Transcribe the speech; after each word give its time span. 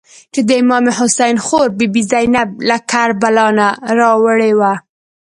چې 0.33 0.39
د 0.47 0.49
امام 0.63 0.85
حسین 0.97 1.35
خور 1.45 1.67
بي 1.77 1.87
بي 1.93 2.03
زینب 2.11 2.49
له 2.69 2.77
کربلا 2.91 3.47
نه 3.57 3.67
راوړې 3.99 4.51
وه. 4.59 4.73